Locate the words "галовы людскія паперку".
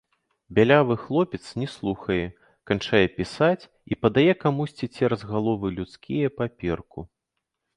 5.33-6.99